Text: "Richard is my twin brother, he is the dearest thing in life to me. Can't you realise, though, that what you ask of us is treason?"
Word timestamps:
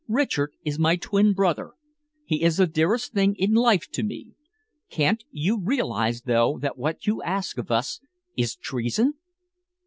"Richard 0.07 0.53
is 0.65 0.79
my 0.79 0.95
twin 0.95 1.33
brother, 1.33 1.73
he 2.25 2.41
is 2.41 2.57
the 2.57 2.65
dearest 2.65 3.13
thing 3.13 3.35
in 3.37 3.53
life 3.53 3.87
to 3.91 4.01
me. 4.01 4.29
Can't 4.89 5.23
you 5.29 5.61
realise, 5.61 6.21
though, 6.21 6.57
that 6.57 6.75
what 6.75 7.05
you 7.05 7.21
ask 7.21 7.59
of 7.59 7.69
us 7.69 8.01
is 8.35 8.55
treason?" 8.55 9.13